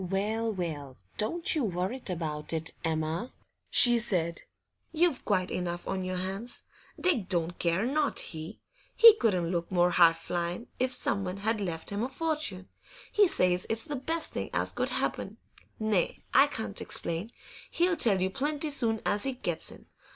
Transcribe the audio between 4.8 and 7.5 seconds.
'you've quite enough on your hands. Dick